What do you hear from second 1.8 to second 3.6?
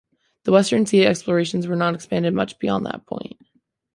expanded much beyond that point.